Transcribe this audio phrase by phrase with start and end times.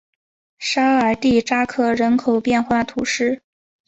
[0.57, 3.43] 沙尔蒂扎克人口变化图示